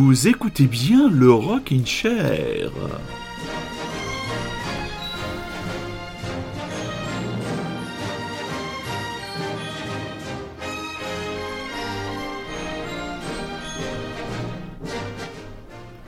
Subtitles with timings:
[0.00, 2.70] Vous écoutez bien le Rockin' Chair.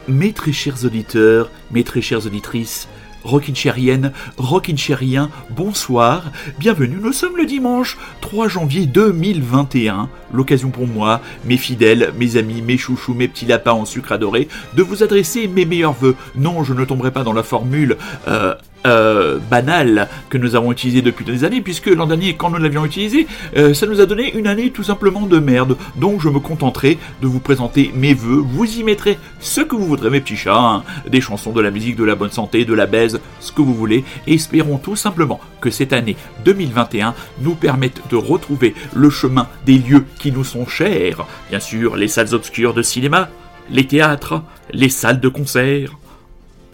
[0.07, 2.87] Mes très chers auditeurs, mes très chères auditrices,
[3.24, 6.24] Rockinchérienne, Rockinchérien, bonsoir,
[6.59, 12.62] bienvenue, nous sommes le dimanche 3 janvier 2021, l'occasion pour moi, mes fidèles, mes amis,
[12.62, 16.16] mes chouchous, mes petits lapins en sucre adoré, de vous adresser mes meilleurs voeux.
[16.37, 17.96] Non, je ne tomberai pas dans la formule
[18.29, 18.55] euh,
[18.87, 22.84] euh, banal que nous avons utilisé depuis des années, puisque l'an dernier, quand nous l'avions
[22.84, 23.27] utilisé,
[23.57, 25.77] euh, ça nous a donné une année tout simplement de merde.
[25.97, 28.43] Donc je me contenterai de vous présenter mes voeux.
[28.45, 30.85] Vous y mettrez ce que vous voudrez, mes petits chats, hein.
[31.09, 33.74] des chansons, de la musique, de la bonne santé, de la baise, ce que vous
[33.74, 34.04] voulez.
[34.27, 40.04] Espérons tout simplement que cette année 2021 nous permette de retrouver le chemin des lieux
[40.19, 41.26] qui nous sont chers.
[41.51, 43.29] Bien sûr, les salles obscures de cinéma,
[43.71, 45.97] les théâtres, les salles de concert,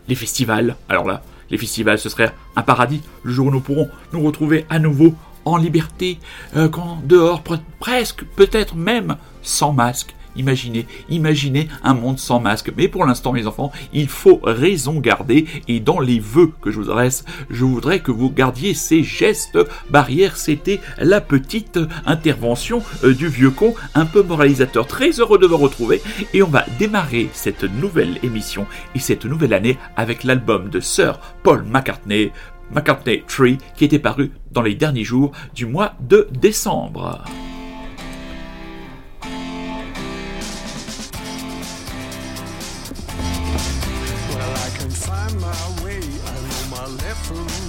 [0.08, 0.76] les festivals.
[0.88, 4.66] Alors là, les festivals, ce serait un paradis, le jour où nous pourrons nous retrouver
[4.68, 6.18] à nouveau en liberté,
[6.56, 6.68] euh,
[7.04, 7.42] dehors,
[7.78, 12.72] presque, peut-être même sans masque, Imaginez, imaginez un monde sans masque.
[12.76, 15.46] Mais pour l'instant, mes enfants, il faut raison garder.
[15.68, 19.58] Et dans les vœux que je vous adresse, je voudrais que vous gardiez ces gestes
[19.90, 20.36] barrières.
[20.36, 24.86] C'était la petite intervention euh, du vieux con, un peu moralisateur.
[24.86, 26.02] Très heureux de vous retrouver.
[26.34, 31.18] Et on va démarrer cette nouvelle émission et cette nouvelle année avec l'album de Sir
[31.42, 32.32] Paul McCartney,
[32.70, 37.24] McCartney Tree, qui était paru dans les derniers jours du mois de décembre.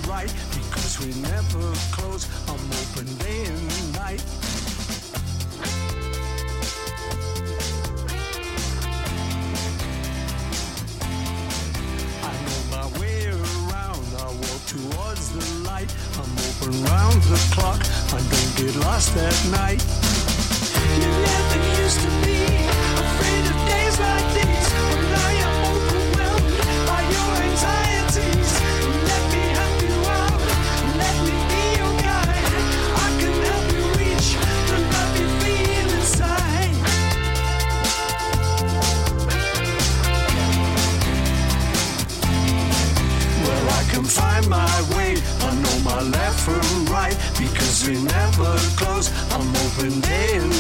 [0.08, 4.24] right because we never close I'm open day and night.
[12.24, 14.08] I know my way around.
[14.18, 15.94] I walk towards the light.
[16.16, 17.82] I'm open round the clock.
[18.14, 19.84] I don't get lost at night.
[21.02, 22.38] You never used to be
[23.04, 24.57] afraid of days like this.
[47.94, 49.10] Never close.
[49.32, 50.57] I'm open day and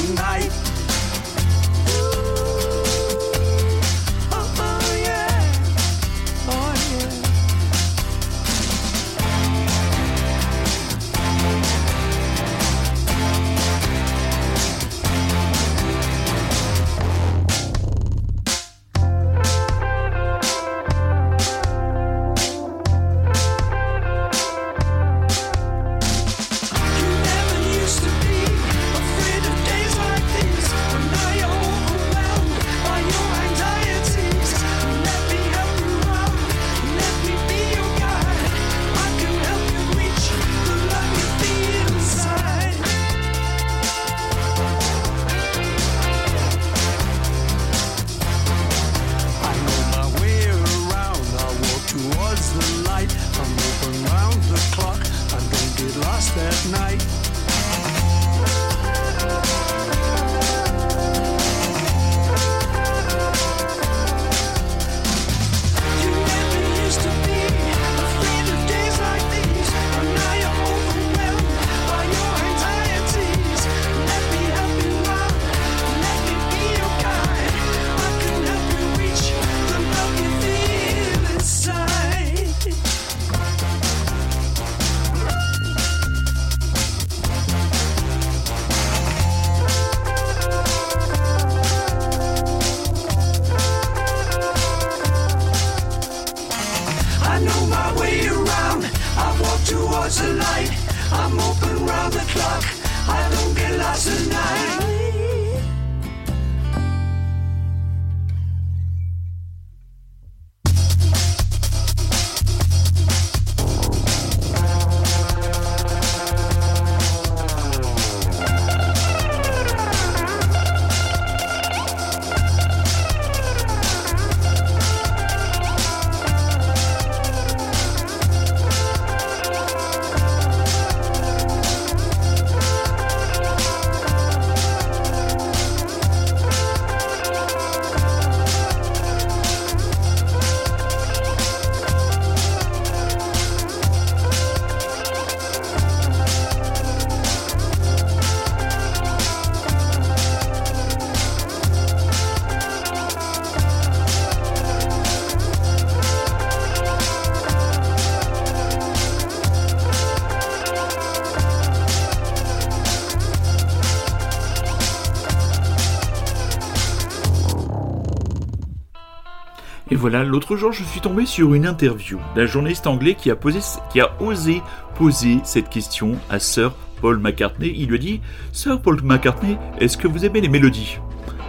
[170.10, 174.62] l'autre jour, je suis tombé sur une interview d'un journaliste anglais qui a, a osé
[174.96, 176.72] poser cette question à Sir
[177.02, 177.74] Paul McCartney.
[177.76, 178.22] Il lui dit
[178.52, 180.98] Sir Paul McCartney, est-ce que vous aimez les mélodies?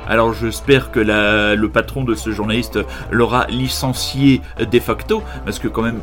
[0.07, 2.79] Alors j'espère que le patron de ce journaliste
[3.11, 6.01] l'aura licencié de facto, parce que quand même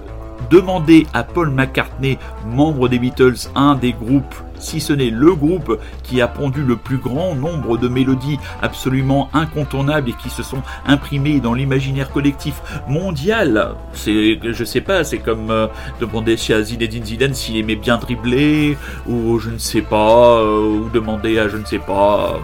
[0.50, 5.80] demander à Paul McCartney, membre des Beatles, un des groupes si ce n'est le groupe
[6.04, 10.62] qui a pondu le plus grand nombre de mélodies absolument incontournables et qui se sont
[10.86, 13.76] imprimées dans l'imaginaire collectif mondial.
[13.94, 15.68] C'est, je sais pas, c'est comme euh,
[16.00, 18.78] demander à Zinedine Zidane s'il aimait bien dribbler,
[19.08, 22.40] ou je ne sais pas, euh, ou demander à je ne sais pas.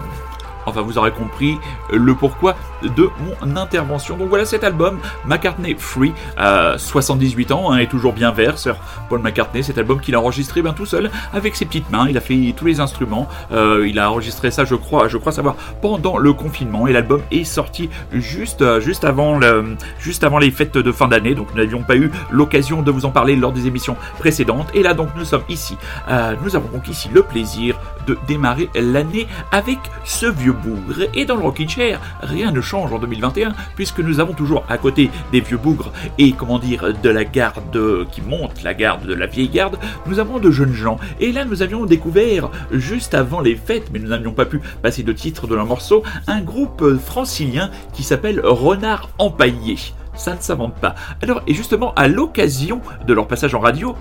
[0.66, 1.56] Enfin, vous aurez compris
[1.92, 3.08] le pourquoi de
[3.42, 4.16] mon intervention.
[4.16, 8.76] Donc voilà cet album, McCartney Free, à 78 ans, hein, est toujours bien vert, Sir
[9.08, 12.16] Paul McCartney, cet album qu'il a enregistré bien tout seul, avec ses petites mains, il
[12.16, 15.56] a fait tous les instruments, euh, il a enregistré ça, je crois, je crois savoir,
[15.80, 20.78] pendant le confinement, et l'album est sorti juste, juste, avant le, juste avant les fêtes
[20.78, 23.66] de fin d'année, donc nous n'avions pas eu l'occasion de vous en parler lors des
[23.66, 25.76] émissions précédentes, et là donc nous sommes ici,
[26.08, 31.08] euh, nous avons donc ici le plaisir de démarrer l'année avec ce vieux bougre.
[31.14, 34.78] Et dans le Rocking Chair, rien ne change en 2021, puisque nous avons toujours à
[34.78, 39.14] côté des vieux bougres et, comment dire, de la garde qui monte, la garde de
[39.14, 40.98] la vieille garde, nous avons de jeunes gens.
[41.20, 45.02] Et là, nous avions découvert, juste avant les fêtes, mais nous n'avions pas pu passer
[45.02, 49.76] de titre de leur morceau, un groupe francilien qui s'appelle Renard Empaillé
[50.14, 50.94] ça ne s'invente pas.
[51.22, 53.96] Alors, et justement, à l'occasion de leur passage en radio,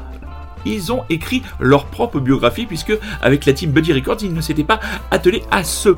[0.65, 4.63] ils ont écrit leur propre biographie, puisque avec la team Buddy Records, ils ne s'étaient
[4.63, 4.79] pas
[5.09, 5.95] attelés à ce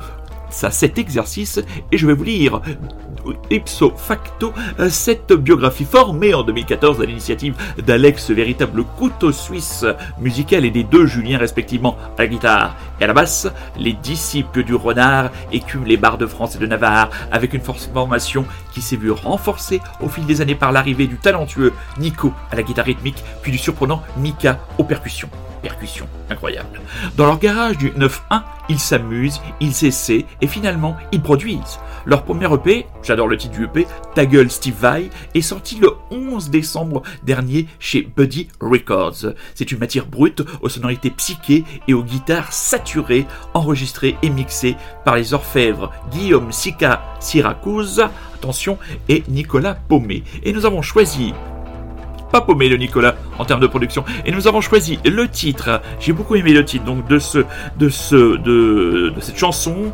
[0.61, 1.59] à cet exercice
[1.91, 2.61] et je vais vous lire
[3.49, 4.53] ipso facto
[4.89, 7.55] cette biographie formée en 2014 à l'initiative
[7.85, 9.85] d'Alex, véritable couteau suisse
[10.19, 13.47] musical et des deux Julien respectivement à la guitare et à la basse,
[13.77, 18.45] les disciples du renard écument les bars de France et de Navarre avec une formation
[18.73, 22.63] qui s'est vue renforcée au fil des années par l'arrivée du talentueux Nico à la
[22.63, 25.29] guitare rythmique puis du surprenant Mika aux percussions
[25.63, 26.81] percussion incroyable.
[27.17, 31.79] Dans leur garage du 9-1, ils s'amusent, ils essaient et finalement ils produisent.
[32.05, 36.49] Leur premier EP, j'adore le titre du EP, Ta Steve Vai, est sorti le 11
[36.49, 39.33] décembre dernier chez Buddy Records.
[39.55, 44.75] C'est une matière brute aux sonorités psychées et aux guitares saturées, enregistrées et mixées
[45.05, 48.03] par les orfèvres Guillaume Sica Syracuse,
[48.35, 48.77] attention,
[49.07, 50.23] et Nicolas Paumé.
[50.43, 51.33] Et nous avons choisi
[52.33, 54.03] pas paumé le Nicolas en termes de production.
[54.25, 55.81] Et nous avons choisi le titre.
[55.99, 57.45] J'ai beaucoup aimé le titre donc de ce,
[57.77, 59.93] de ce, de, cette chanson.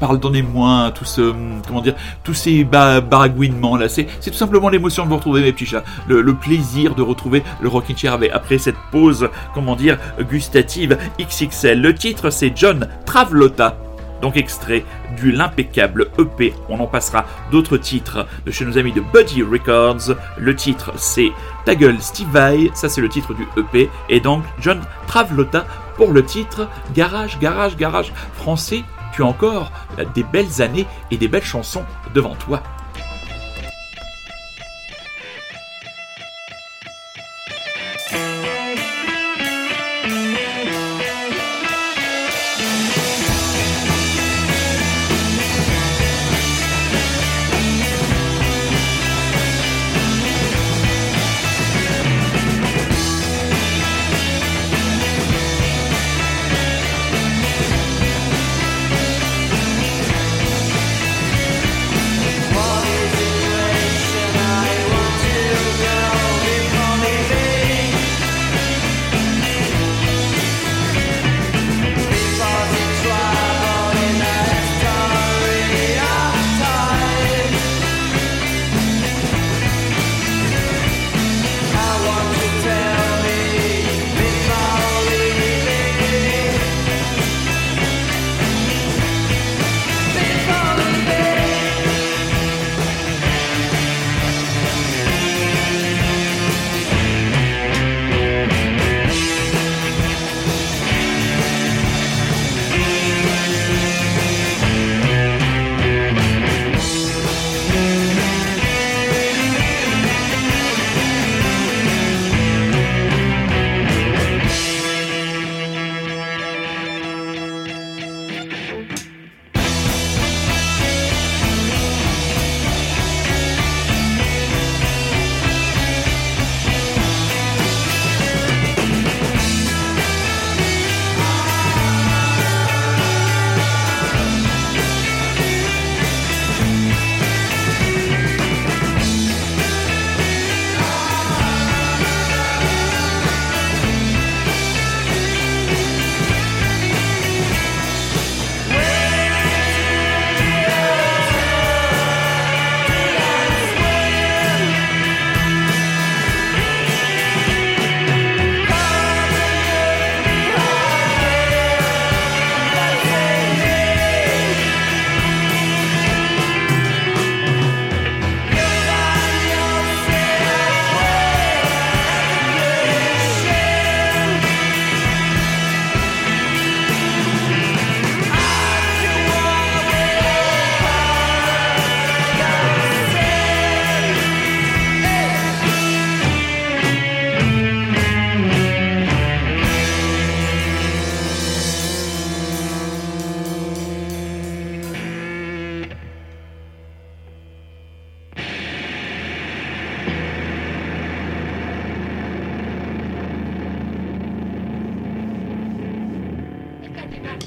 [0.00, 1.32] Pardonnez-moi tout ce,
[1.68, 3.88] comment dire, tous ces baragouinements là.
[3.88, 5.84] C'est, tout simplement l'émotion de vous retrouver mes petits chats.
[6.08, 9.96] Le, plaisir de retrouver le Rockin' Chair après cette pause, comment dire,
[10.28, 11.80] gustative XXL.
[11.80, 13.76] Le titre c'est John Travlotta
[14.20, 14.84] donc extrait
[15.16, 16.54] du l'impeccable EP.
[16.68, 20.16] On en passera d'autres titres de chez nos amis de Buddy Records.
[20.38, 21.32] Le titre c'est
[21.64, 23.88] Ta gueule Steve Vai, ça c'est le titre du EP.
[24.08, 28.84] Et donc John Travlotta pour le titre Garage, Garage, Garage français.
[29.12, 29.72] Tu as encore
[30.14, 31.84] des belles années et des belles chansons
[32.14, 32.62] devant toi.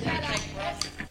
[0.01, 1.02] Patrick.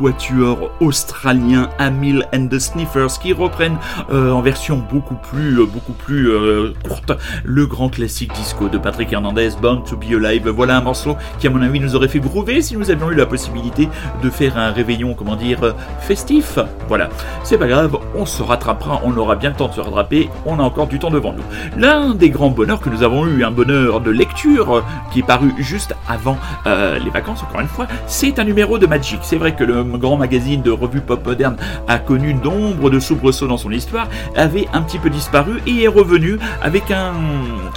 [0.00, 3.76] Quatuor australien Amil and the Sniffers qui reprennent
[4.10, 7.12] euh, en version beaucoup plus, euh, beaucoup plus euh, courte
[7.44, 10.48] le grand classique disco de Patrick Hernandez, Born to Be Alive.
[10.48, 13.14] Voilà un morceau qui, à mon avis, nous aurait fait groover si nous avions eu
[13.14, 13.88] la possibilité
[14.22, 16.58] de faire un réveillon, comment dire, festif.
[16.88, 17.10] Voilà,
[17.44, 20.58] c'est pas grave, on se rattrapera, on aura bien le temps de se rattraper, on
[20.58, 21.42] a encore du temps devant nous.
[21.76, 25.52] L'un des grands bonheurs que nous avons eu, un bonheur de lecture qui est paru
[25.58, 29.20] juste avant les vacances, encore une fois, c'est un numéro de Magic.
[29.22, 31.56] C'est vrai que le grand magazine de revue pop moderne
[31.88, 35.88] a connu nombre de soubresauts dans son histoire, avait un petit peu disparu et est
[35.88, 37.12] revenu avec un,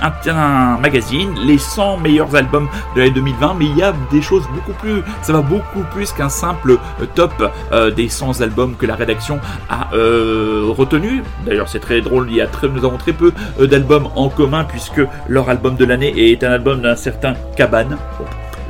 [0.02, 4.44] un, magazine, les 100 meilleurs albums de l'année 2020, mais il y a des choses
[4.54, 6.78] beaucoup plus, ça va beaucoup plus qu'un simple
[7.16, 7.34] top
[7.72, 9.40] euh, des 100 albums que la rédaction
[9.70, 11.24] a euh, retenu.
[11.46, 14.30] D'ailleurs, c'est très drôle, il y a très, nous avons très peu euh, d'albums en
[14.30, 17.98] commun puisque leur album de l'année est un album d'un certain Cabane.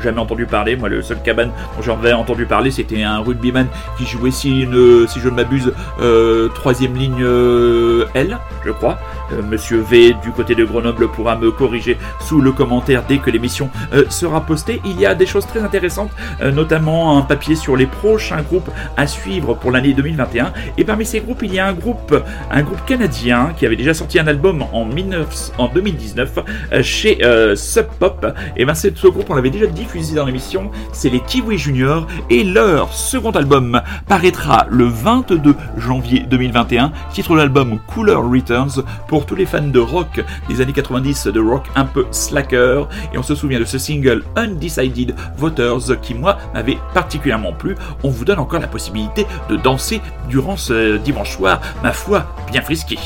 [0.04, 0.76] Jamais entendu parler.
[0.76, 3.68] Moi, le seul cabane dont j'en entendu parler, c'était un rugbyman
[3.98, 4.68] qui jouait, si,
[5.08, 9.00] si je ne m'abuse, euh, troisième ligne euh, L, je crois.
[9.34, 13.30] Euh, Monsieur V du côté de Grenoble pourra me corriger sous le commentaire dès que
[13.30, 13.70] l'émission
[14.10, 14.82] sera postée.
[14.86, 16.12] Il y a des choses très intéressantes,
[16.42, 20.54] notamment un papier sur les prochains groupes à suivre pour l'année 2021.
[20.78, 22.16] Et parmi ces groupes, il y a un groupe,
[22.50, 26.40] un groupe canadien qui avait déjà sorti un album en, 19, en 2019
[26.82, 27.20] chez
[27.56, 28.26] Sub Pop.
[28.58, 29.86] Et ben, ce groupe, on l'avait déjà dit
[30.16, 36.92] dans l'émission, c'est les Kiwi Juniors et leur second album paraîtra le 22 janvier 2021,
[37.12, 38.84] titre de l'album Cooler Returns
[39.26, 43.24] tous les fans de rock des années 90, de rock un peu slacker et on
[43.24, 47.76] se souvient de ce single Undecided Voters qui moi m'avait particulièrement plu.
[48.04, 52.62] On vous donne encore la possibilité de danser durant ce dimanche soir, ma foi, bien
[52.62, 52.98] frisqué.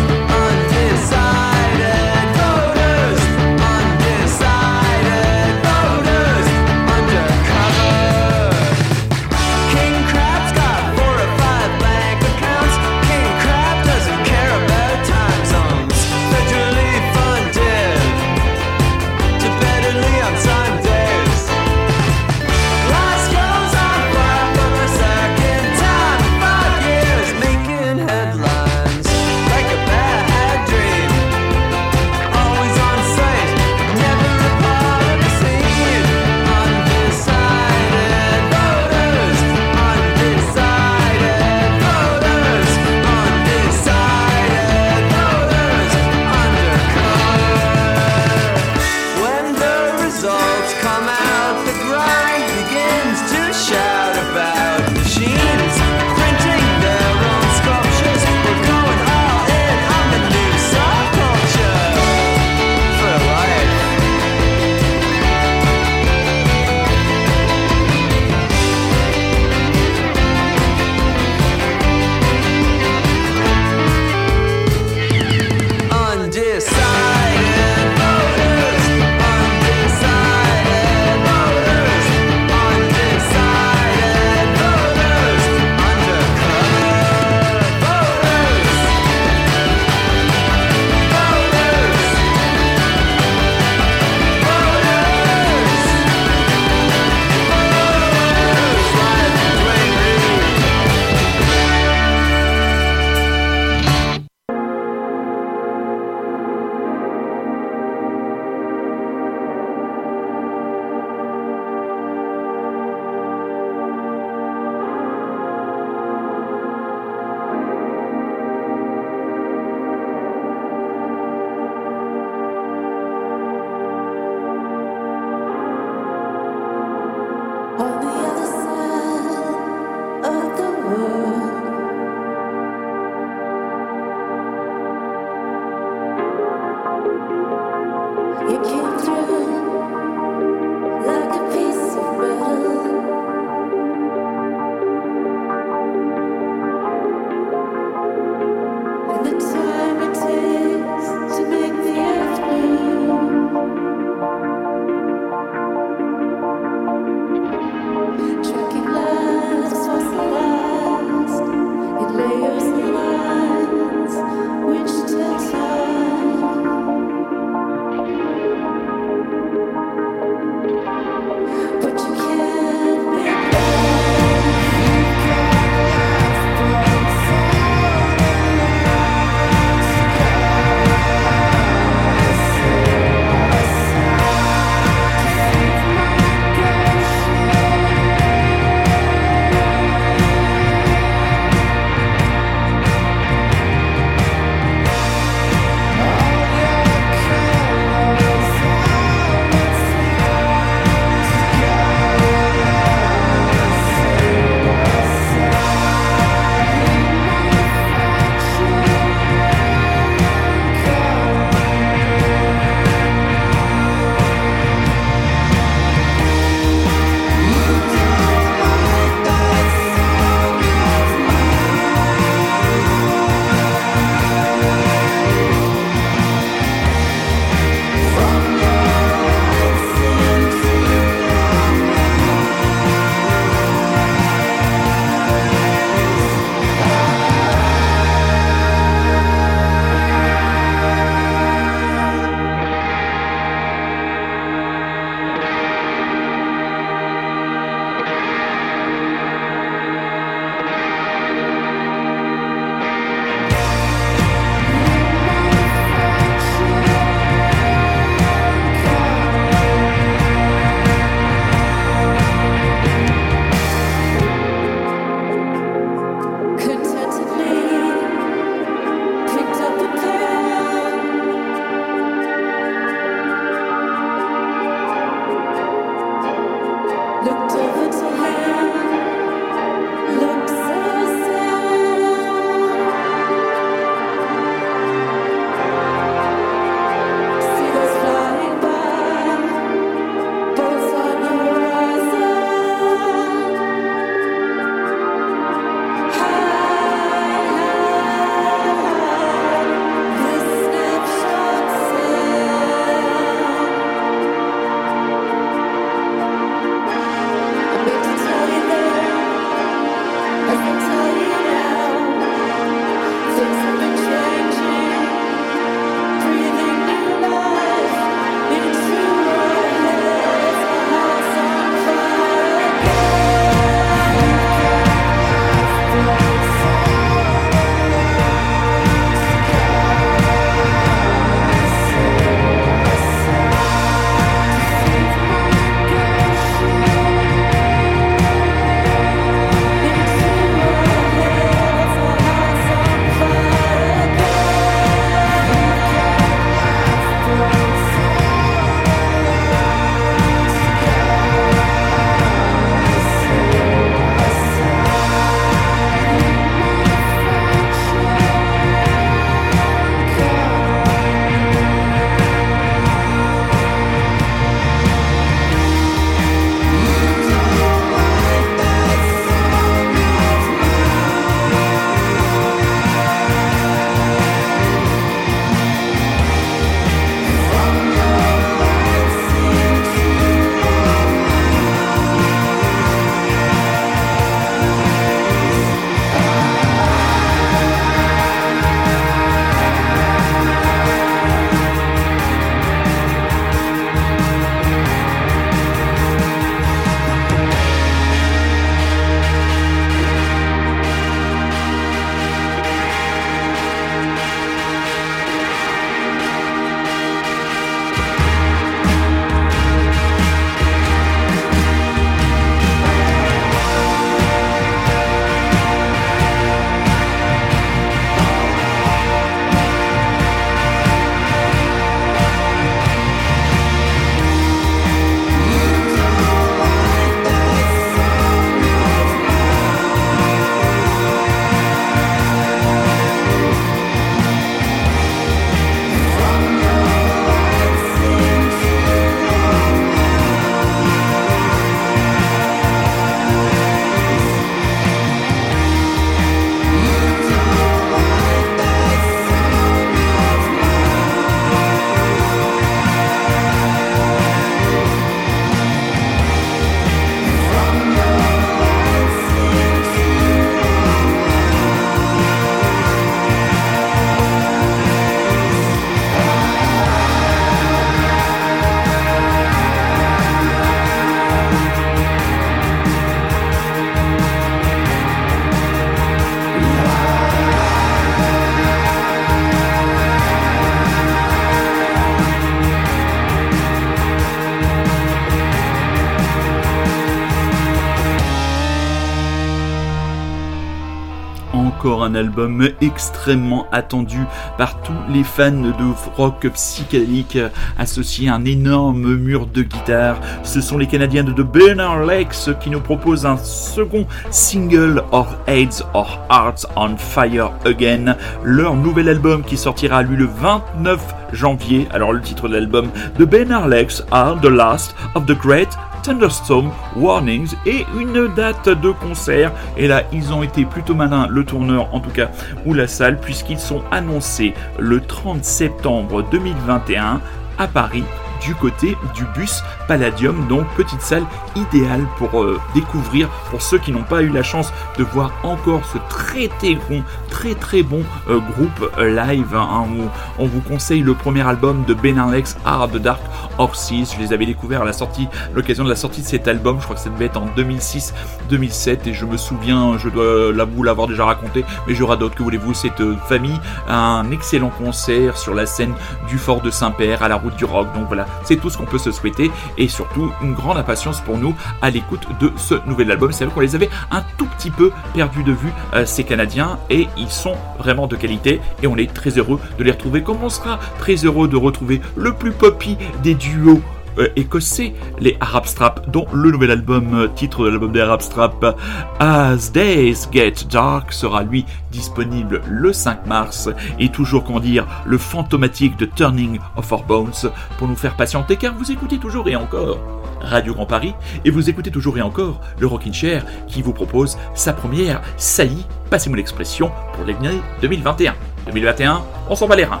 [492.10, 494.18] Un album extrêmement attendu
[494.58, 495.72] par tous les fans de
[496.16, 497.38] rock psychédélique
[497.78, 500.16] associé à un énorme mur de guitare.
[500.42, 505.84] Ce sont les Canadiens de Banner Lakes qui nous proposent un second single Or Heads
[505.94, 511.86] or Hearts on Fire Again, leur nouvel album qui sortira lui le 29 janvier.
[511.92, 515.68] Alors le titre de l'album The Banner Lakes are the last of the great
[516.02, 519.52] Thunderstorm Warnings et une date de concert.
[519.76, 522.30] Et là, ils ont été plutôt malins, le tourneur en tout cas,
[522.66, 527.20] ou la salle, puisqu'ils sont annoncés le 30 septembre 2021
[527.58, 528.04] à Paris
[528.40, 531.24] du côté du bus Palladium, donc petite salle
[531.56, 535.84] idéale pour euh, découvrir, pour ceux qui n'ont pas eu la chance de voir encore
[535.84, 539.54] ce très très bon, très très bon euh, groupe euh, live.
[539.54, 543.20] hein, où on vous conseille le premier album de Ben Alex, Hard Dark
[543.58, 543.92] Horses.
[544.14, 546.76] Je les avais découverts à la sortie, l'occasion de la sortie de cet album.
[546.78, 550.86] Je crois que ça devait être en 2006-2007 et je me souviens, je dois l'avouer
[550.86, 552.74] l'avoir déjà raconté, mais j'aurai d'autres que voulez-vous?
[552.74, 555.94] Cette euh, famille un excellent concert sur la scène
[556.28, 557.92] du Fort de Saint-Père à la route du rock.
[557.94, 561.38] Donc voilà, c'est tout ce qu'on peut se souhaiter et surtout une grande impatience pour
[561.38, 563.32] nous à l'écoute de ce nouvel album.
[563.32, 566.78] C'est vrai qu'on les avait un tout petit peu perdus de vue, euh, ces Canadiens,
[566.88, 570.22] et ils sont vraiment de qualité et on est très heureux de les retrouver.
[570.22, 573.82] Comme on sera très heureux de retrouver le plus poppy des duos
[574.18, 578.20] euh, écossais, les Arab Strap, dont le nouvel album, euh, titre de l'album des Arab
[578.20, 578.72] Strap, euh,
[579.18, 583.68] As Days Get Dark, sera lui disponible le 5 mars,
[583.98, 588.56] et toujours, comment dire, le fantomatique de Turning of Our Bones, pour nous faire patienter,
[588.56, 589.98] car vous écoutez toujours et encore
[590.40, 594.38] Radio Grand Paris, et vous écoutez toujours et encore le Rockin' Chair, qui vous propose
[594.54, 598.34] sa première saillie, passez-moi l'expression, pour l'année 2021.
[598.66, 600.00] 2021, on s'en bat les reins.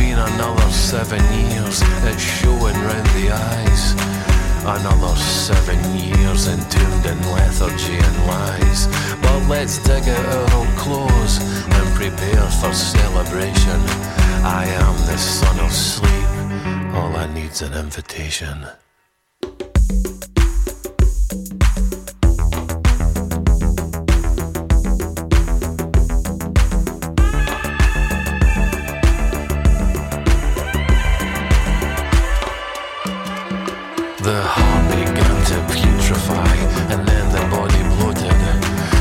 [0.00, 3.82] Been another seven years, it's showing round the eyes.
[4.78, 8.80] Another seven years entombed in lethargy and lies.
[9.22, 11.34] But let's dig out our old clothes
[11.76, 13.80] and prepare for celebration.
[14.62, 16.30] I am the son of sleep.
[16.96, 18.56] All I need's an invitation.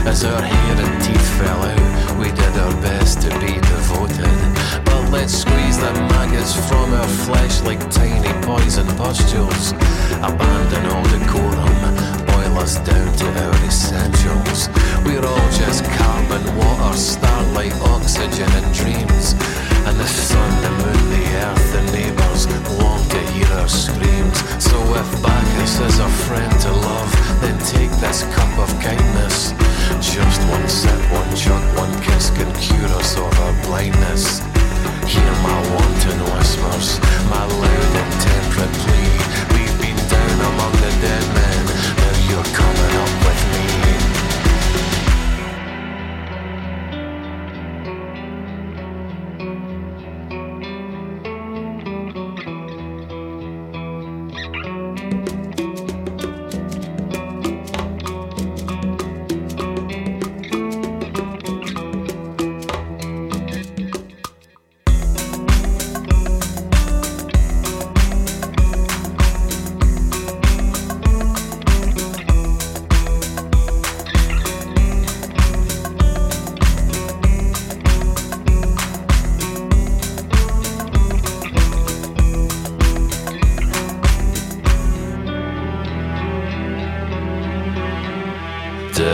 [0.10, 4.40] As our hair and teeth fell out, we did our best to be devoted.
[4.84, 9.74] But let's squeeze the maggots from our flesh like tiny poison pustules.
[10.26, 11.78] Abandon all decorum,
[12.26, 14.68] boil us down to our essentials.
[15.06, 19.36] We're all just carbon, water, starlight, oxygen, and dreams.
[19.88, 22.46] And the sun, the moon, the earth, the neighbours
[22.80, 24.38] long to hear our screams.
[24.64, 27.12] So if Bacchus is a friend to love,
[27.42, 29.54] then take this cup of kindness.
[30.02, 34.40] Just one sip, one chug, one kiss can cure us of our blindness.
[35.06, 39.12] Hear my wanton whispers, my loud and temperate plea.
[39.54, 41.66] We've been down among the dead men,
[42.02, 43.99] now you're coming up with me.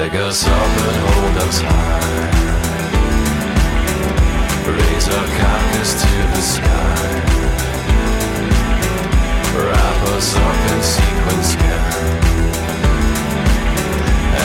[0.05, 2.29] Pick us up and hold us high.
[4.69, 7.09] Raise our carcass to the sky.
[9.57, 11.85] Wrap us up in sequin skin.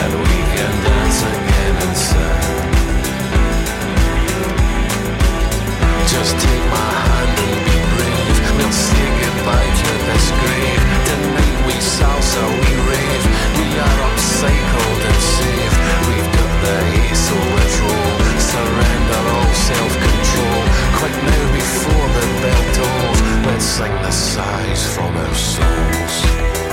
[0.01, 2.57] And we can dance again inside.
[6.09, 8.37] Just take my hand and be brave.
[8.57, 11.40] We'll say goodbye to this grave tonight
[11.71, 15.75] we salsa, we rave We're upcycled and safe.
[16.07, 18.17] We've got the heat so withdrawal
[18.51, 20.61] Surrender all self-control.
[20.99, 23.19] Quick now before the bell tolls.
[23.47, 26.70] Let's sing the sighs from our souls.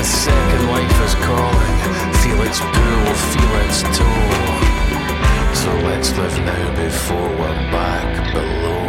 [0.00, 1.76] The second life is calling.
[2.22, 5.52] Feel its pull, feel its toll.
[5.54, 8.79] So let's live now before we're back below.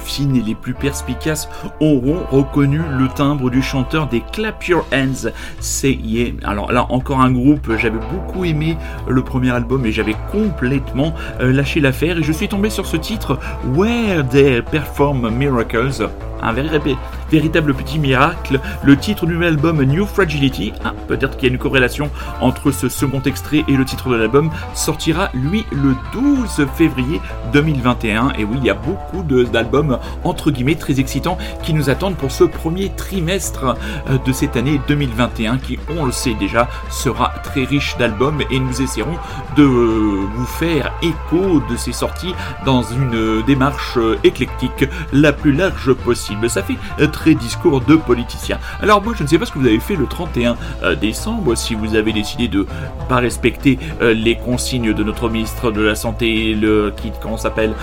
[0.00, 1.48] Oreilles plus perspicaces
[1.80, 5.30] auront reconnu le timbre du chanteur des Clap Your Hands.
[5.60, 6.32] C'est yeah.
[6.44, 8.76] Alors là encore un groupe, j'avais beaucoup aimé
[9.08, 12.96] le premier album et j'avais complètement euh, lâché l'affaire et je suis tombé sur ce
[12.96, 13.38] titre
[13.74, 16.08] Where They Perform Miracles.
[16.42, 18.60] Un véritable, petit miracle.
[18.82, 22.70] Le titre du nouvel album New Fragility, ah, peut-être qu'il y a une corrélation entre
[22.70, 27.20] ce second extrait et le titre de l'album, sortira lui le 12 février
[27.52, 28.32] 2021.
[28.38, 32.30] Et oui, il y a beaucoup d'albums entre guillemets très excitants qui nous attendent pour
[32.30, 33.76] ce premier trimestre
[34.08, 38.60] euh, de cette année 2021 qui, on le sait déjà, sera très riche d'albums et
[38.60, 39.16] nous essaierons
[39.56, 42.34] de euh, vous faire écho de ces sorties
[42.64, 46.48] dans une euh, démarche éclectique la plus large possible.
[46.48, 46.76] Ça fait
[47.12, 48.58] très discours de politiciens.
[48.80, 51.54] Alors moi je ne sais pas ce que vous avez fait le 31 euh, décembre,
[51.54, 52.66] si vous avez décidé de
[53.08, 57.74] pas respecter les consignes de notre ministre de la Santé, le qui comment s'appelle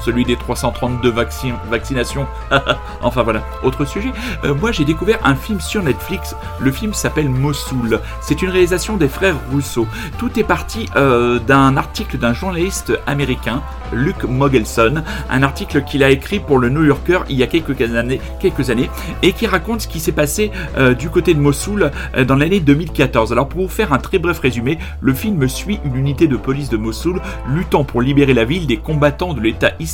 [0.00, 2.26] celui des 332 vaccins, vaccinations.
[3.02, 4.12] enfin voilà, autre sujet.
[4.44, 6.34] Euh, moi j'ai découvert un film sur Netflix.
[6.60, 8.00] Le film s'appelle Mossoul.
[8.20, 9.86] C'est une réalisation des frères Rousseau.
[10.18, 16.10] Tout est parti euh, d'un article d'un journaliste américain, Luke Mogelson, un article qu'il a
[16.10, 18.90] écrit pour le New Yorker il y a quelques années, quelques années
[19.22, 21.90] et qui raconte ce qui s'est passé euh, du côté de Mossoul
[22.26, 23.32] dans l'année 2014.
[23.32, 26.68] Alors pour vous faire un très bref résumé, le film suit une unité de police
[26.68, 29.89] de Mossoul luttant pour libérer la ville des combattants de l'État islamique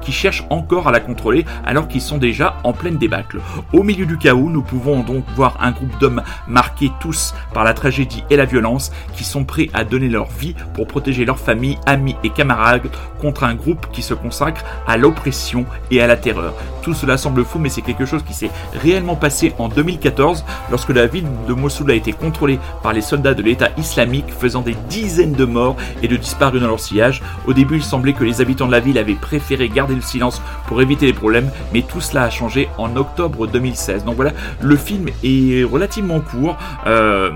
[0.00, 3.40] qui cherchent encore à la contrôler alors qu'ils sont déjà en pleine débâcle.
[3.72, 7.74] Au milieu du chaos, nous pouvons donc voir un groupe d'hommes marqués tous par la
[7.74, 11.78] tragédie et la violence qui sont prêts à donner leur vie pour protéger leur famille,
[11.86, 12.88] amis et camarades
[13.20, 16.54] contre un groupe qui se consacre à l'oppression et à la terreur.
[16.82, 20.90] Tout cela semble fou mais c'est quelque chose qui s'est réellement passé en 2014 lorsque
[20.90, 24.76] la ville de Mossoul a été contrôlée par les soldats de l'État islamique faisant des
[24.88, 27.22] dizaines de morts et de disparus dans leur sillage.
[27.46, 30.42] Au début il semblait que les habitants de la ville avaient préféré garder le silence
[30.66, 34.04] pour éviter les problèmes mais tout cela a changé en octobre 2016.
[34.04, 36.56] Donc voilà, le film est relativement court,
[36.86, 37.30] euh,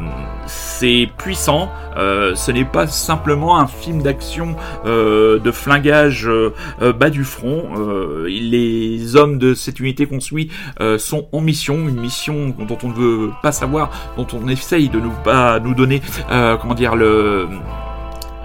[0.47, 4.57] c'est puissant, euh, ce n'est pas simplement un film d'action
[4.87, 6.29] euh, de flingage
[6.81, 7.65] bas du front.
[8.27, 10.51] Les hommes de cette unité qu'on suit
[10.99, 15.01] sont en mission, une mission dont on ne veut pas savoir, dont on essaye de
[15.01, 16.03] nous pas nous donner,
[16.61, 17.49] comment dire le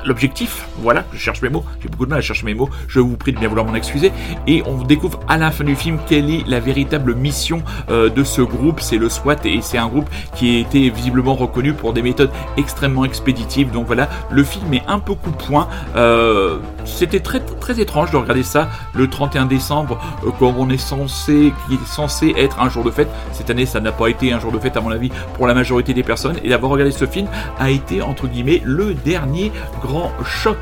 [0.05, 2.99] l'objectif, voilà, je cherche mes mots, j'ai beaucoup de mal à chercher mes mots, je
[2.99, 4.11] vous prie de bien vouloir m'en excuser,
[4.47, 8.23] et on découvre à la fin du film quelle est la véritable mission euh, de
[8.23, 11.93] ce groupe, c'est le SWAT, et c'est un groupe qui a été visiblement reconnu pour
[11.93, 16.59] des méthodes extrêmement expéditives, donc voilà, le film est un peu coup de poing, euh,
[16.95, 21.75] c'était très étrange de regarder ça le 31 décembre, euh, comme on est censé, qui
[21.75, 24.51] est censé être un jour de fête, cette année ça n'a pas été un jour
[24.51, 27.27] de fête à mon avis pour la majorité des personnes, et d'avoir regardé ce film
[27.59, 30.57] a été entre guillemets le dernier grand choc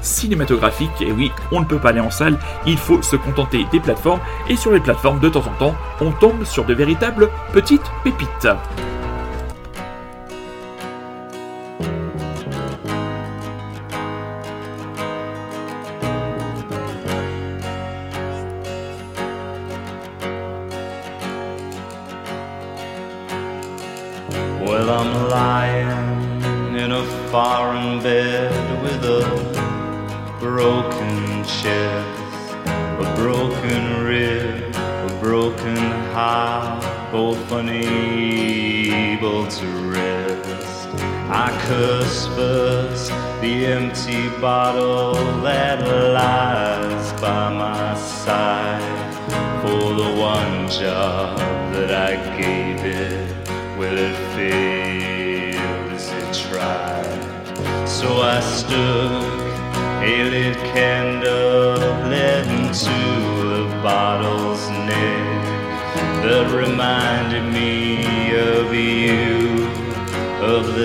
[0.00, 0.90] cinématographique.
[1.00, 4.20] Et oui, on ne peut pas aller en salle, il faut se contenter des plateformes.
[4.48, 8.48] Et sur les plateformes, de temps en temps, on tombe sur de véritables petites pépites.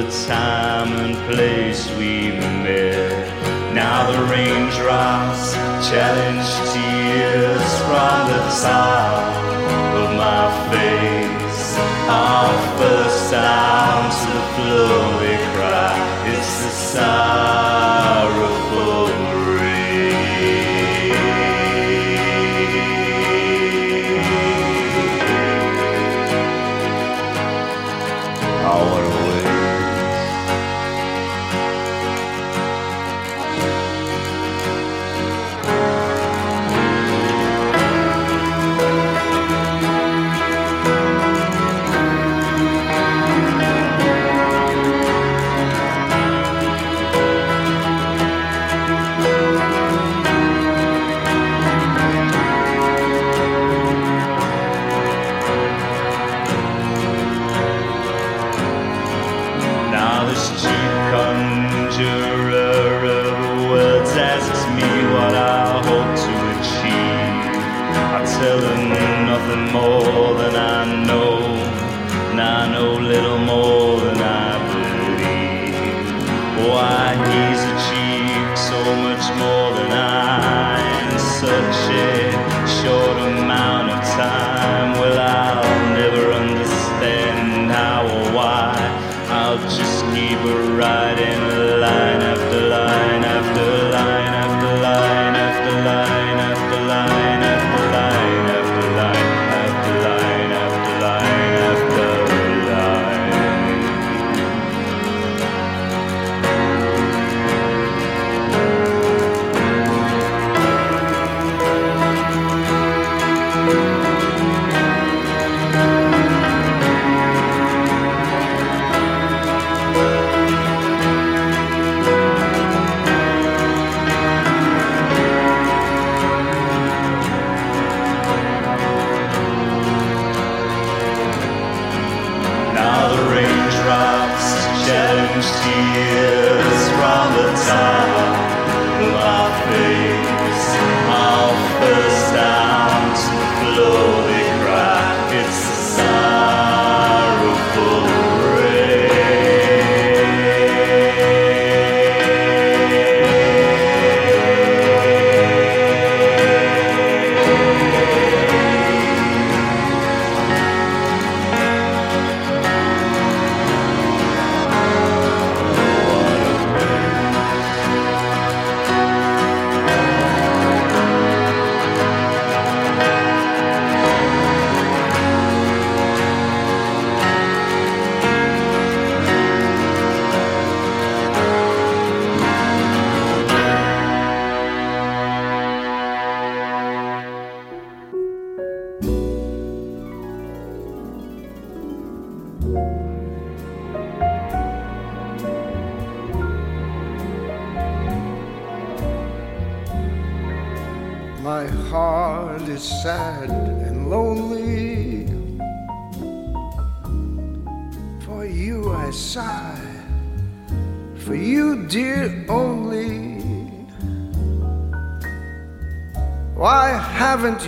[0.04, 2.32] The time and place we
[2.64, 3.74] met.
[3.74, 5.54] Now the raindrops
[5.90, 9.24] challenge tears from the top
[10.02, 11.78] of my face.
[12.10, 15.96] Our first time to the floor they cry.
[16.34, 18.43] It's the sorrowful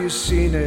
[0.05, 0.64] you seen it?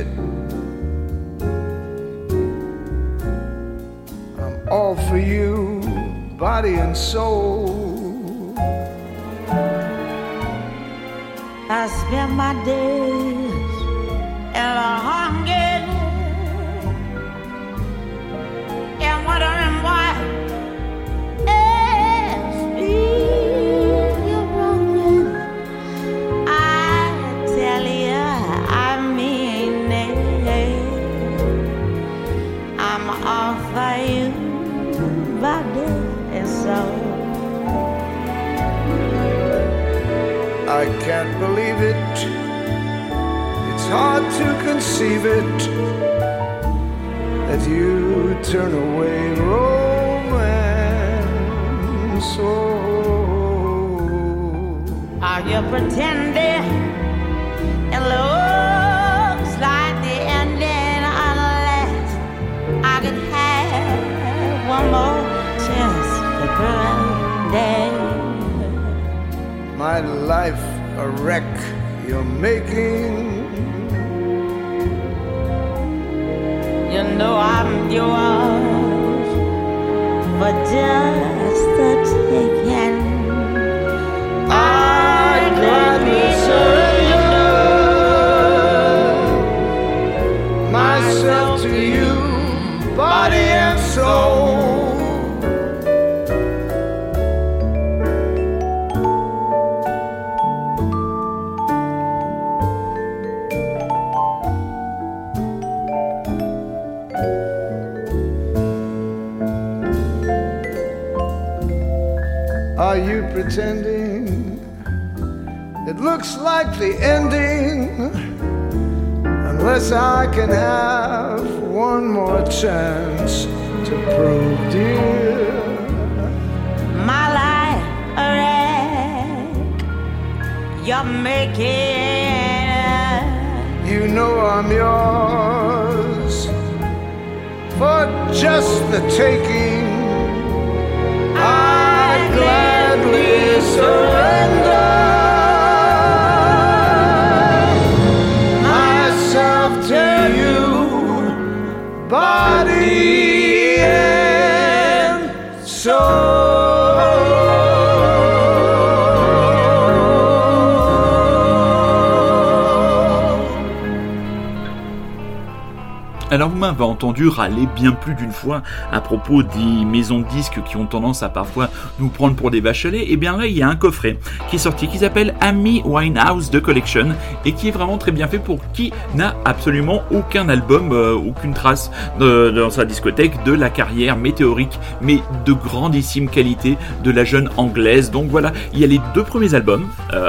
[166.56, 170.86] M'avez entendu râler bien plus d'une fois à propos des maisons de disques qui ont
[170.86, 171.68] tendance à parfois
[172.00, 173.04] nous prendre pour des lait.
[173.12, 174.18] Et bien là, il y a un coffret
[174.50, 177.10] qui est sorti qui s'appelle Amy Winehouse The Collection
[177.44, 181.54] et qui est vraiment très bien fait pour qui n'a absolument aucun album, euh, aucune
[181.54, 187.24] trace de- dans sa discothèque de la carrière météorique mais de grandissime qualité de la
[187.24, 188.10] jeune anglaise.
[188.10, 189.86] Donc voilà, il y a les deux premiers albums.
[190.12, 190.27] Euh,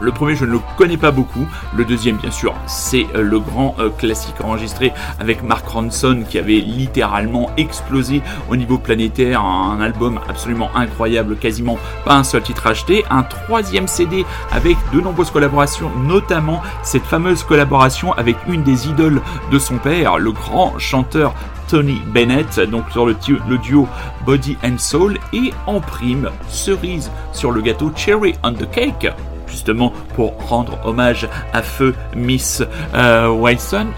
[0.00, 1.46] le premier, je ne le connais pas beaucoup.
[1.74, 6.38] Le deuxième, bien sûr, c'est euh, le grand euh, classique enregistré avec Mark Ronson qui
[6.38, 9.40] avait littéralement explosé au niveau planétaire.
[9.42, 13.04] Un album absolument incroyable, quasiment pas un seul titre acheté.
[13.10, 19.20] Un troisième CD avec de nombreuses collaborations, notamment cette fameuse collaboration avec une des idoles
[19.50, 21.34] de son père, le grand chanteur
[21.68, 23.16] Tony Bennett, donc sur le,
[23.58, 23.88] duo
[24.24, 29.08] Body and Soul, et en prime, cerise sur le gâteau Cherry on the Cake,
[29.46, 32.62] justement pour rendre hommage à feu Miss
[32.94, 33.28] euh,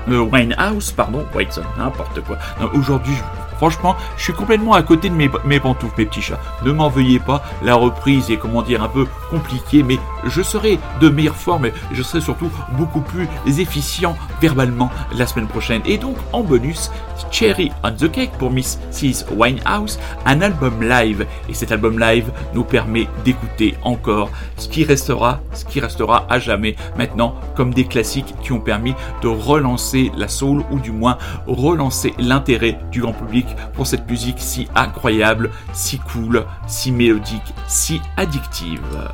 [0.09, 2.37] euh, Winehouse, pardon, Whiteson, n'importe quoi.
[2.75, 6.41] Aujourd'hui, je- franchement, je suis complètement à côté de mes, pantoufles, mes petits chats.
[6.65, 10.79] Ne m'en veuillez pas, la reprise est, comment dire, un peu compliquée, mais je serai
[11.01, 15.83] de meilleure forme et je serai surtout beaucoup plus efficient verbalement la semaine prochaine.
[15.85, 16.91] Et donc, en bonus,
[17.31, 21.27] Cherry on the Cake pour Miss Sis Winehouse, un album live.
[21.49, 26.39] Et cet album live nous permet d'écouter encore ce qui restera, ce qui restera à
[26.39, 31.19] jamais maintenant comme des classiques qui ont permis de relancer la soul ou du moins
[31.47, 38.01] relancer l'intérêt du grand public pour cette musique si incroyable, si cool, si mélodique, si
[38.17, 39.09] addictive.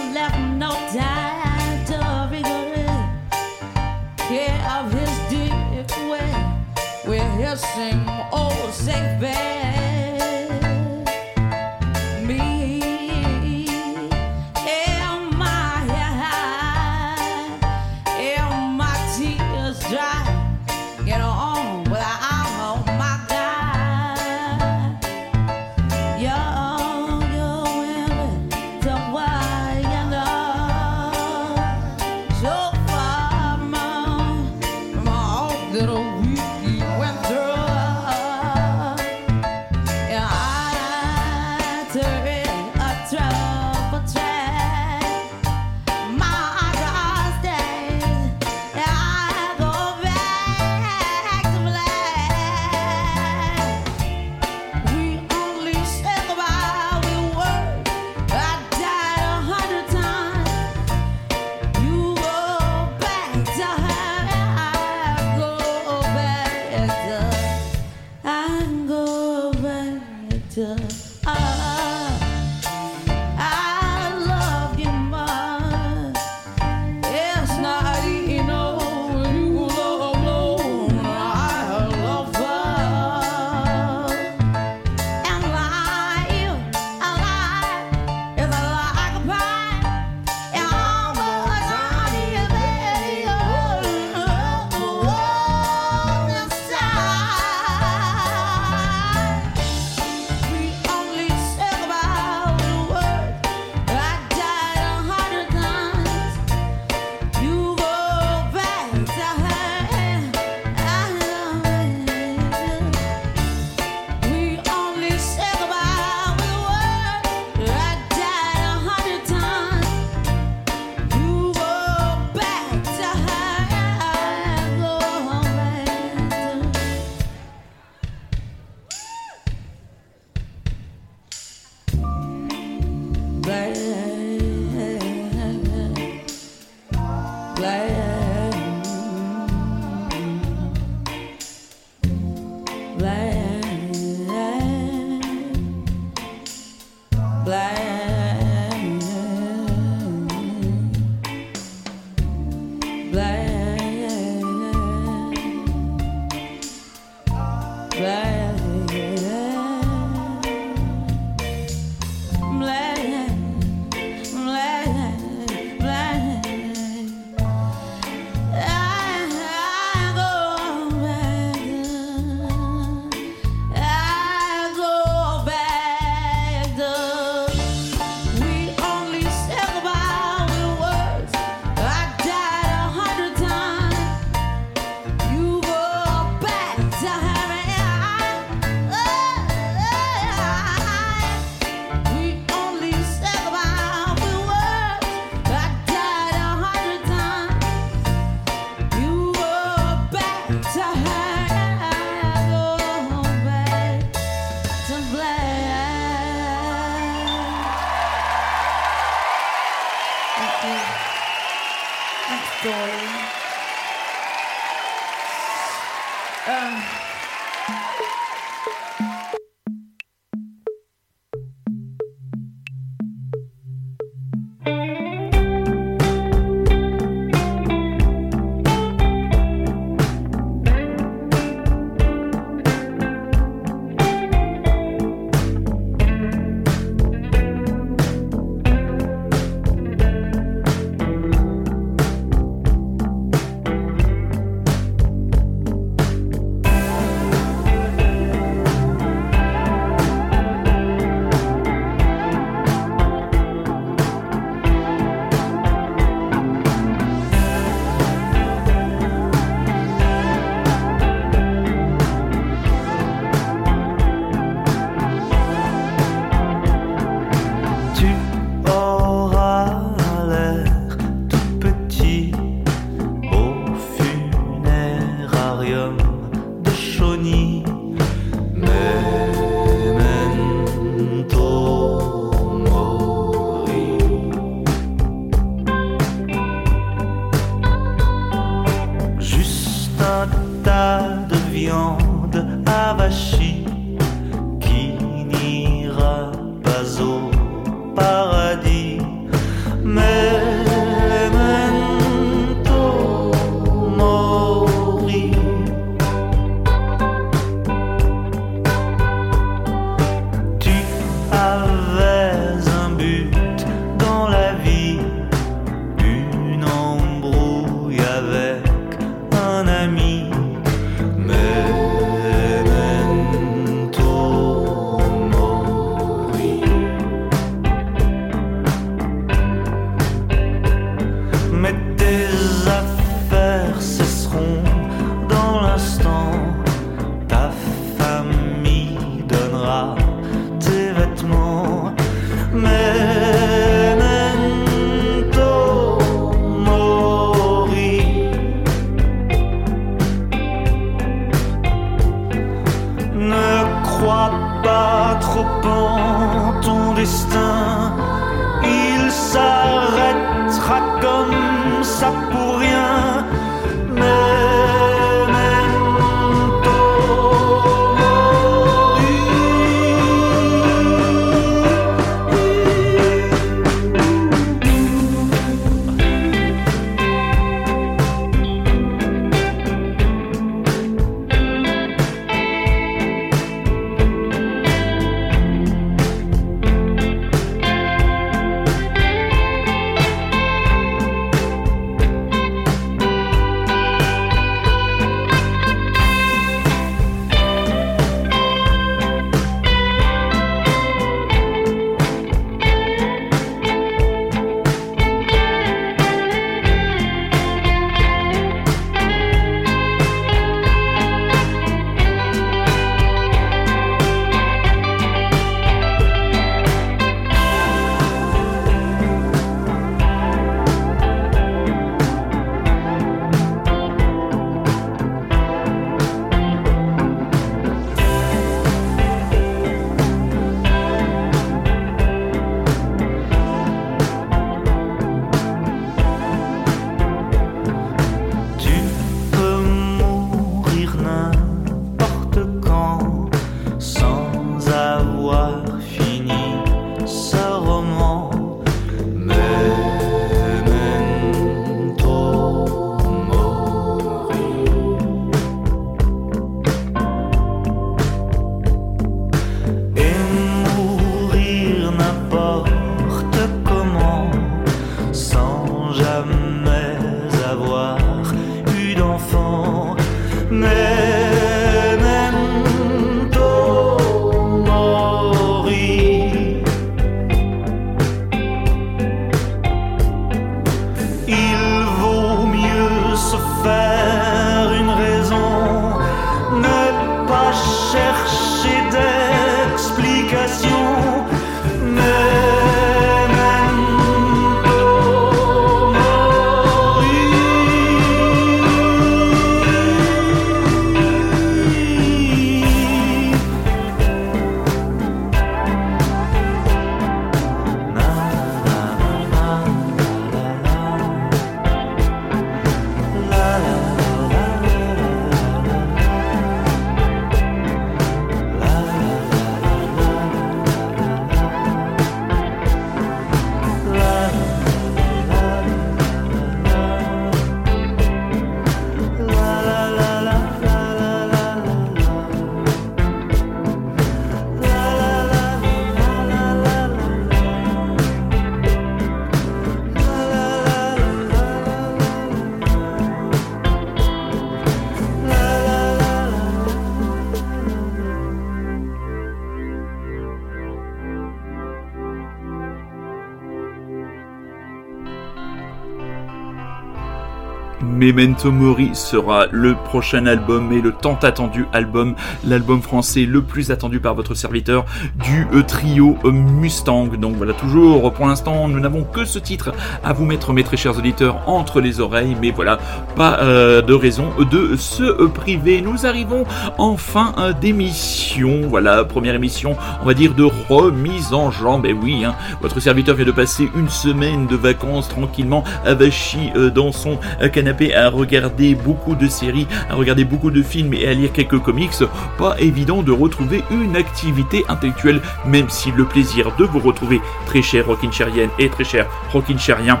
[558.16, 562.14] Memento Mori sera le prochain album et le tant attendu album,
[562.46, 564.86] l'album français le plus attendu par votre serviteur
[565.26, 567.08] du euh, trio euh, Mustang.
[567.18, 569.72] Donc voilà, toujours pour l'instant, nous n'avons que ce titre
[570.04, 572.78] à vous mettre, mes très chers auditeurs, entre les oreilles, mais voilà,
[573.16, 575.80] pas euh, de raison de se priver.
[575.80, 576.44] Nous arrivons
[576.78, 578.62] en fin d'émission.
[578.68, 581.86] Voilà, première émission, on va dire, de remise en jambe.
[581.86, 586.70] Et oui, hein, votre serviteur vient de passer une semaine de vacances tranquillement avachi euh,
[586.70, 587.18] dans son
[587.52, 591.58] canapé à regarder beaucoup de séries, à regarder beaucoup de films et à lire quelques
[591.58, 591.90] comics.
[592.38, 597.62] Pas évident de retrouver une activité intellectuelle, même si le plaisir de vous retrouver, très
[597.62, 600.00] cher Rockincherienne et très cher Rockincherien,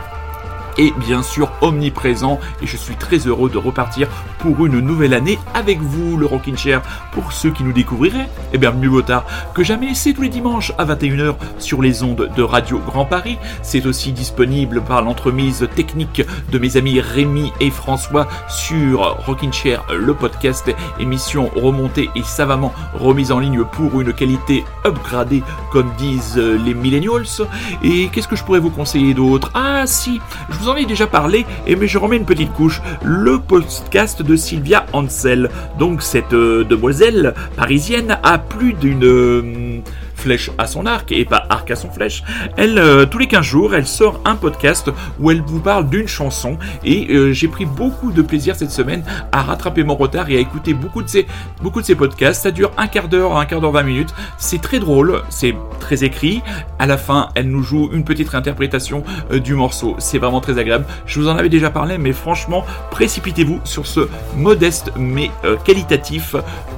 [0.78, 4.08] est bien sûr omniprésent et je suis très heureux de repartir
[4.38, 6.82] pour une nouvelle année avec vous, le Rockin' Chair.
[7.12, 9.24] Pour ceux qui nous découvriraient, eh bien mieux vaut tard
[9.54, 13.38] que jamais, c'est tous les dimanches à 21h sur les ondes de Radio Grand Paris.
[13.62, 19.84] C'est aussi disponible par l'entremise technique de mes amis Rémi et François sur Rockin' Chair,
[19.96, 26.36] le podcast, émission remontée et savamment remise en ligne pour une qualité upgradée, comme disent
[26.36, 27.26] les millennials.
[27.82, 29.50] Et qu'est-ce que je pourrais vous conseiller d'autre?
[29.54, 30.20] Ah si,
[30.50, 32.80] je vous en ai déjà parlé, et mais je remets une petite couche.
[33.02, 35.50] Le podcast de Sylvia Ansel.
[35.78, 39.80] Donc cette euh, demoiselle parisienne a plus d'une euh,
[40.26, 42.24] flèche à son arc et pas arc à son flèche.
[42.56, 46.08] Elle, euh, tous les 15 jours, elle sort un podcast où elle vous parle d'une
[46.08, 50.36] chanson et euh, j'ai pris beaucoup de plaisir cette semaine à rattraper mon retard et
[50.36, 51.28] à écouter beaucoup de ses,
[51.62, 52.42] beaucoup de podcasts.
[52.42, 54.14] Ça dure un quart d'heure, un quart d'heure, 20 minutes.
[54.36, 56.42] C'est très drôle, c'est très écrit.
[56.80, 59.94] À la fin, elle nous joue une petite réinterprétation euh, du morceau.
[59.98, 60.86] C'est vraiment très agréable.
[61.06, 65.30] Je vous en avais déjà parlé, mais franchement, précipitez-vous sur ce modeste mais
[65.64, 66.34] qualitatif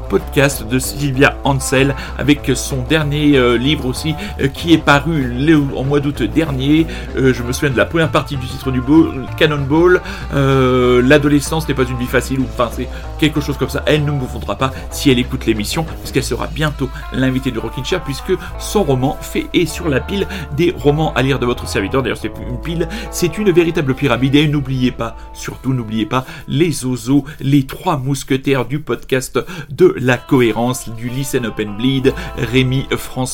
[0.09, 5.37] podcast de Sylvia Ansel avec son dernier livre aussi euh, qui est paru
[5.77, 6.87] en mois d'août dernier.
[7.17, 10.01] Euh, je me souviens de la première partie du titre du ball, Cannonball.
[10.35, 13.83] Euh, L'adolescence n'est pas une vie facile ou enfin c'est quelque chose comme ça.
[13.87, 17.85] Elle ne me confondra pas si elle écoute l'émission puisqu'elle sera bientôt l'invitée de Rockin'
[17.85, 20.27] Chair puisque son roman fait est sur la pile
[20.57, 22.03] des romans à lire de votre serviteur.
[22.03, 26.85] D'ailleurs c'est une pile, c'est une véritable pyramide et n'oubliez pas, surtout n'oubliez pas les
[26.85, 29.39] ozos, les trois mousquetaires du podcast
[29.71, 33.28] de la cohérence du Listen Open Bleed, Rémi, François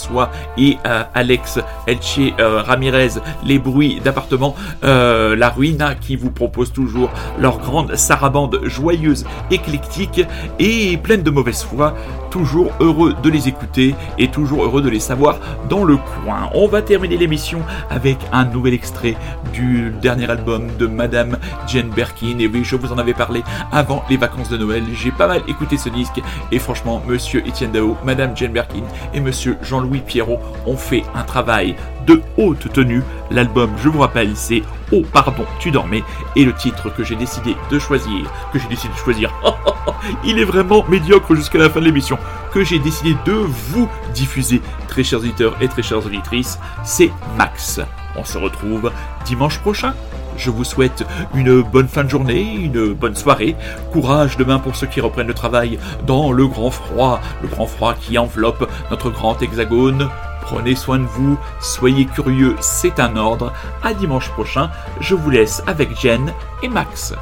[0.59, 6.73] et euh, Alex Elche euh, Ramirez, les bruits d'appartement, euh, la ruina qui vous propose
[6.73, 10.23] toujours leur grande sarabande joyeuse, éclectique
[10.59, 11.95] et pleine de mauvaise foi.
[12.31, 15.39] Toujours heureux de les écouter et toujours heureux de les savoir
[15.69, 16.51] dans le coin.
[16.53, 19.17] On va terminer l'émission avec un nouvel extrait
[19.53, 21.39] du dernier album de Madame
[21.69, 22.41] Jane Birkin.
[22.41, 24.83] Et oui, je vous en avais parlé avant les vacances de Noël.
[24.95, 26.21] J'ai pas mal écouté ce disque
[26.51, 28.83] et franchement, Monsieur Étienne Dao, Madame Jane Birkin
[29.13, 31.75] et Monsieur Jean-Louis Pierrot ont fait un travail
[32.07, 33.03] de haute tenue.
[33.33, 34.63] L'album, je vous rappelle, c'est
[34.93, 36.05] Oh pardon, tu dormais
[36.37, 39.35] et le titre que j'ai décidé de choisir, que j'ai décidé de choisir,
[40.25, 42.19] il est vraiment médiocre jusqu'à la fin de l'émission,
[42.53, 47.81] que j'ai décidé de vous diffuser, très chers auditeurs et très chères auditrices, c'est Max.
[48.15, 48.93] On se retrouve
[49.25, 49.93] dimanche prochain.
[50.37, 51.05] Je vous souhaite
[51.35, 53.57] une bonne fin de journée, une bonne soirée.
[53.93, 57.95] Courage demain pour ceux qui reprennent le travail dans le grand froid, le grand froid
[57.95, 60.09] qui enveloppe notre grand hexagone.
[60.43, 63.53] Prenez soin de vous, soyez curieux, c'est un ordre.
[63.83, 64.71] À dimanche prochain,
[65.01, 66.33] je vous laisse avec Jen
[66.63, 67.15] et Max.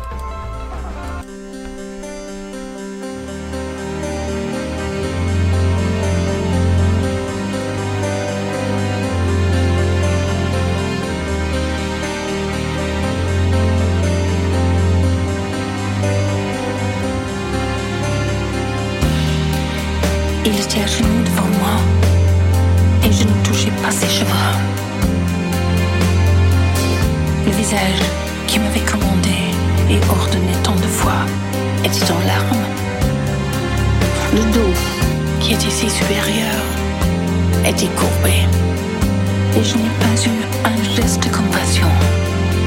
[28.47, 29.31] Qui m'avait commandé
[29.91, 31.25] et ordonné tant de fois
[31.85, 32.67] était en larmes?
[34.35, 34.75] Le dos
[35.41, 36.63] qui était si supérieur
[37.67, 38.47] était courbé
[39.57, 40.31] et je n'ai pas eu
[40.65, 41.89] un geste de compassion,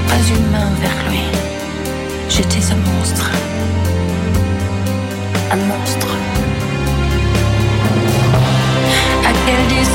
[0.08, 1.22] pas une main vers lui.
[2.30, 3.32] J'étais un monstre.
[5.52, 6.08] Un monstre.
[9.24, 9.95] À quelle distance